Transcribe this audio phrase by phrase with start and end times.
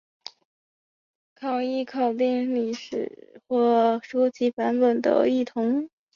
[1.35, 5.87] 考异考订史实或书籍版本的异同。